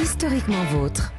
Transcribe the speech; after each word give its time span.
Historiquement 0.00 0.62
vôtre. 0.64 1.12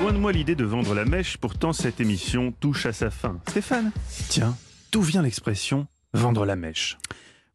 Loin 0.00 0.12
de 0.12 0.18
moi 0.18 0.32
l'idée 0.32 0.54
de 0.54 0.64
vendre 0.64 0.94
la 0.94 1.04
mèche, 1.04 1.36
pourtant 1.36 1.72
cette 1.72 2.00
émission 2.00 2.52
touche 2.52 2.86
à 2.86 2.92
sa 2.92 3.10
fin. 3.10 3.40
Stéphane, 3.48 3.92
tiens, 4.28 4.56
d'où 4.90 5.02
vient 5.02 5.22
l'expression 5.22 5.86
vendre 6.12 6.44
la 6.44 6.56
mèche 6.56 6.98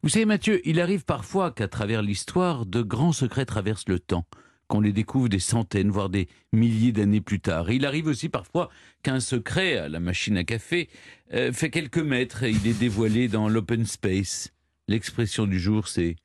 Vous 0.02 0.08
savez 0.08 0.24
Mathieu, 0.24 0.60
il 0.64 0.80
arrive 0.80 1.04
parfois 1.04 1.50
qu'à 1.50 1.68
travers 1.68 2.02
l'histoire, 2.02 2.66
de 2.66 2.82
grands 2.82 3.12
secrets 3.12 3.44
traversent 3.44 3.88
le 3.88 3.98
temps, 3.98 4.26
qu'on 4.68 4.80
les 4.80 4.92
découvre 4.92 5.28
des 5.28 5.38
centaines, 5.38 5.90
voire 5.90 6.08
des 6.08 6.28
milliers 6.52 6.92
d'années 6.92 7.20
plus 7.20 7.40
tard. 7.40 7.68
Et 7.70 7.76
il 7.76 7.84
arrive 7.84 8.06
aussi 8.06 8.28
parfois 8.28 8.70
qu'un 9.02 9.20
secret 9.20 9.76
à 9.76 9.88
la 9.88 10.00
machine 10.00 10.38
à 10.38 10.44
café 10.44 10.88
euh, 11.34 11.52
fait 11.52 11.70
quelques 11.70 11.98
mètres 11.98 12.42
et 12.42 12.50
il 12.50 12.66
est 12.66 12.78
dévoilé 12.78 13.28
dans 13.28 13.48
l'open 13.48 13.84
space. 13.84 14.50
L'expression 14.88 15.46
du 15.46 15.60
jour, 15.60 15.88
c'est 15.88 16.16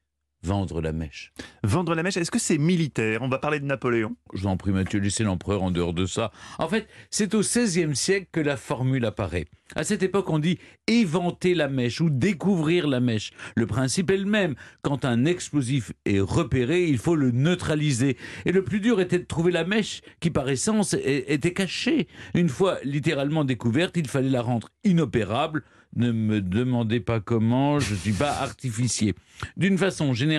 vendre 0.46 0.80
la 0.80 0.92
mèche. 0.92 1.34
Vendre 1.64 1.96
la 1.96 2.04
mèche, 2.04 2.18
est-ce 2.18 2.30
que 2.30 2.40
c'est 2.40 2.60
militaire? 2.60 3.24
On 3.24 3.28
va 3.28 3.40
parler 3.40 3.60
de 3.60 3.66
Napoléon. 3.66 4.16
Je 4.34 4.42
vous 4.42 4.48
en 4.48 4.58
prie 4.58 4.72
Mathieu, 4.72 5.00
laissez 5.00 5.24
l'empereur 5.24 5.64
en 5.64 5.72
dehors 5.72 5.94
de 5.94 6.06
ça. 6.06 6.32
En 6.60 6.68
fait, 6.68 6.88
c'est 7.10 7.34
au 7.34 7.40
XVIe 7.40 7.96
siècle 7.96 8.28
que 8.32 8.40
la 8.40 8.56
formule 8.56 9.06
apparaît. 9.06 9.46
À 9.76 9.84
cette 9.84 10.04
époque, 10.04 10.30
on 10.30 10.38
dit 10.38 10.60
éventer 10.86 11.56
la 11.56 11.68
mèche 11.68 12.00
ou 12.00 12.12
découvrir 12.12 12.88
la 12.88 13.00
mèche. 13.00 13.32
Le 13.56 13.66
principe 13.66 14.12
est 14.12 14.18
le 14.18 14.26
même. 14.26 14.54
Quand 14.84 15.04
un 15.04 15.26
explosif 15.26 15.92
est 16.06 16.20
repéré, 16.20 16.86
il 16.86 17.00
faut 17.00 17.16
le 17.16 17.32
neutraliser. 17.32 18.18
Et 18.46 18.52
le 18.52 18.64
plus 18.64 18.80
dur 18.80 19.02
était 19.02 19.18
de 19.18 19.26
trouver 19.26 19.52
la 19.52 19.66
mèche 19.66 20.02
qui, 20.20 20.30
par 20.30 20.48
essence, 20.50 20.94
était 20.94 21.54
cachée. 21.54 22.08
Une 22.36 22.50
fois 22.50 22.78
littéralement 22.84 23.44
découverte, 23.44 23.98
il 23.98 24.08
fallait 24.08 24.30
la 24.30 24.44
rendre 24.44 24.70
inopérable. 24.84 25.64
Ne 25.96 26.12
me 26.12 26.42
demandez 26.42 27.00
pas 27.00 27.22
comment, 27.22 27.80
je 27.80 27.94
ne 27.94 27.98
suis 27.98 28.12
pas 28.12 28.42
artificier. 28.42 29.16
D'une 29.56 29.78
façon 29.78 30.14
générale, 30.14 30.35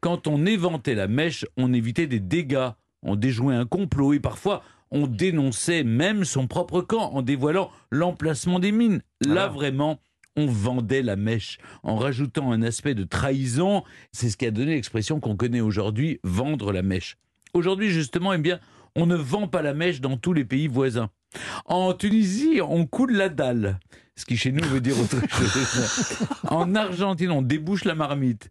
quand 0.00 0.26
on 0.26 0.46
éventait 0.46 0.94
la 0.94 1.08
mèche, 1.08 1.46
on 1.56 1.72
évitait 1.72 2.06
des 2.06 2.20
dégâts, 2.20 2.70
on 3.02 3.16
déjouait 3.16 3.54
un 3.54 3.66
complot 3.66 4.12
et 4.12 4.20
parfois 4.20 4.62
on 4.90 5.06
dénonçait 5.06 5.84
même 5.84 6.24
son 6.24 6.46
propre 6.46 6.80
camp 6.80 7.12
en 7.12 7.22
dévoilant 7.22 7.70
l'emplacement 7.90 8.58
des 8.58 8.72
mines. 8.72 9.02
Là 9.24 9.48
vraiment, 9.48 10.00
on 10.36 10.46
vendait 10.46 11.02
la 11.02 11.16
mèche 11.16 11.58
en 11.82 11.96
rajoutant 11.96 12.52
un 12.52 12.62
aspect 12.62 12.94
de 12.94 13.04
trahison. 13.04 13.82
C'est 14.12 14.30
ce 14.30 14.36
qui 14.36 14.46
a 14.46 14.50
donné 14.50 14.74
l'expression 14.74 15.18
qu'on 15.18 15.36
connaît 15.36 15.60
aujourd'hui, 15.60 16.20
vendre 16.22 16.72
la 16.72 16.82
mèche. 16.82 17.16
Aujourd'hui, 17.54 17.90
justement, 17.90 18.32
eh 18.32 18.38
bien, 18.38 18.60
on 18.94 19.06
ne 19.06 19.16
vend 19.16 19.48
pas 19.48 19.62
la 19.62 19.74
mèche 19.74 20.00
dans 20.00 20.16
tous 20.16 20.32
les 20.32 20.44
pays 20.44 20.68
voisins. 20.68 21.10
En 21.64 21.92
Tunisie, 21.94 22.60
on 22.62 22.86
coule 22.86 23.12
la 23.12 23.28
dalle, 23.28 23.78
ce 24.14 24.24
qui 24.24 24.36
chez 24.36 24.52
nous 24.52 24.64
veut 24.68 24.80
dire 24.80 24.98
autre 25.00 25.20
chose. 25.28 26.26
En 26.48 26.74
Argentine, 26.74 27.30
on 27.30 27.42
débouche 27.42 27.84
la 27.84 27.94
marmite. 27.94 28.50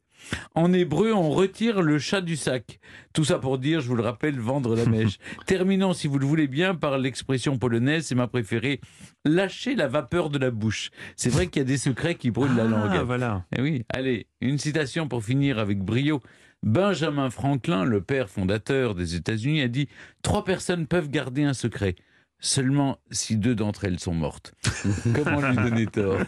En 0.55 0.73
hébreu, 0.73 1.13
on 1.13 1.29
retire 1.29 1.81
le 1.81 1.99
chat 1.99 2.21
du 2.21 2.35
sac. 2.35 2.79
Tout 3.13 3.23
ça 3.23 3.37
pour 3.39 3.57
dire, 3.59 3.81
je 3.81 3.87
vous 3.87 3.95
le 3.95 4.01
rappelle, 4.03 4.39
vendre 4.39 4.75
la 4.75 4.85
mèche. 4.85 5.17
Terminons, 5.45 5.93
si 5.93 6.07
vous 6.07 6.17
le 6.17 6.25
voulez 6.25 6.47
bien, 6.47 6.73
par 6.75 6.97
l'expression 6.97 7.57
polonaise, 7.57 8.05
c'est 8.07 8.15
ma 8.15 8.27
préférée, 8.27 8.79
lâcher 9.23 9.75
la 9.75 9.87
vapeur 9.87 10.29
de 10.29 10.37
la 10.39 10.49
bouche. 10.51 10.89
C'est 11.15 11.29
vrai 11.29 11.47
qu'il 11.47 11.59
y 11.61 11.65
a 11.65 11.67
des 11.67 11.77
secrets 11.77 12.15
qui 12.15 12.31
brûlent 12.31 12.55
la 12.55 12.63
Ah, 12.63 12.67
langue. 12.67 13.05
voilà. 13.05 13.45
Eh 13.55 13.61
oui, 13.61 13.83
allez, 13.89 14.27
une 14.41 14.57
citation 14.57 15.07
pour 15.07 15.23
finir 15.23 15.59
avec 15.59 15.79
brio. 15.79 16.21
Benjamin 16.63 17.29
Franklin, 17.29 17.83
le 17.85 18.01
père 18.01 18.27
fondateur 18.29 18.95
des 18.95 19.13
États-Unis, 19.15 19.61
a 19.61 19.67
dit 19.67 19.87
Trois 20.23 20.43
personnes 20.43 20.87
peuvent 20.87 21.09
garder 21.09 21.43
un 21.43 21.53
secret, 21.53 21.95
seulement 22.39 22.97
si 23.11 23.37
deux 23.37 23.53
d'entre 23.53 23.85
elles 23.85 23.99
sont 23.99 24.15
mortes. 24.15 24.55
Comment 25.15 25.41
lui 25.41 25.55
donner 25.55 25.85
tort? 25.85 26.19